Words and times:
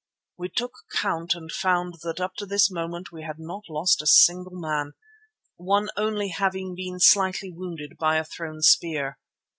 We 0.35 0.49
took 0.49 0.71
count 0.95 1.35
and 1.35 1.51
found 1.51 1.97
that 2.01 2.19
up 2.19 2.33
to 2.37 2.47
this 2.47 2.71
moment 2.71 3.11
we 3.11 3.21
had 3.21 3.35
not 3.37 3.69
lost 3.69 4.01
a 4.01 4.07
single 4.07 4.59
man, 4.59 4.93
one 5.57 5.89
only 5.95 6.29
having 6.29 6.73
been 6.73 6.99
slightly 6.99 7.51
wounded 7.53 7.97
by 7.99 8.15
a 8.17 8.25
thrown 8.25 8.63
spear. 8.63 9.19